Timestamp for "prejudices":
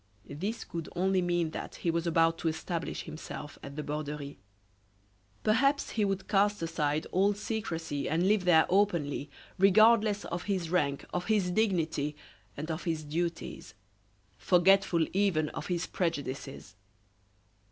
15.85-16.73